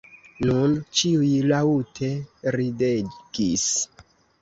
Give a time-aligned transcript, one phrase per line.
[0.45, 2.11] Nun ĉiuj laŭte
[2.59, 3.73] ridegis.